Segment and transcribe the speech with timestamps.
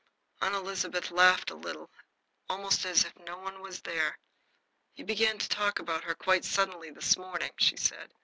[0.41, 1.91] Aunt Elizabeth laughed a little,
[2.49, 4.17] almost as if no one were there.
[4.93, 8.11] "He began to talk about her quite suddenly this morning," she said.